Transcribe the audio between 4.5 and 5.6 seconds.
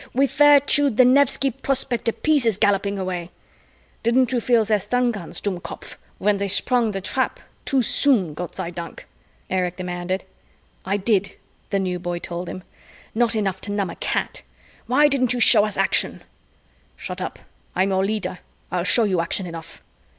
their stun guns,